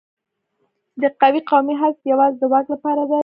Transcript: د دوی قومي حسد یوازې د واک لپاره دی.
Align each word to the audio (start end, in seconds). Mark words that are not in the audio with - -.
د 1.01 1.03
دوی 1.19 1.39
قومي 1.49 1.75
حسد 1.81 2.03
یوازې 2.11 2.37
د 2.41 2.43
واک 2.51 2.65
لپاره 2.73 3.01
دی. 3.09 3.19